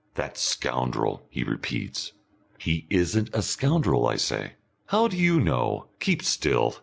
"That 0.15 0.35
scoundrel," 0.35 1.27
he 1.29 1.43
repeats. 1.43 2.13
"He 2.57 2.87
isn't 2.89 3.29
a 3.33 3.43
scoundrel," 3.43 4.07
I 4.07 4.15
say. 4.15 4.53
"How 4.87 5.07
do 5.07 5.15
you 5.15 5.39
know? 5.39 5.89
Keep 5.99 6.23
still! 6.23 6.77